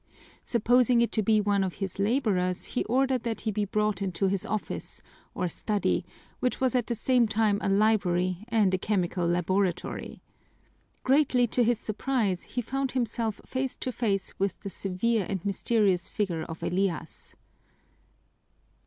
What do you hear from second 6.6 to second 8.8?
at the same time a library and a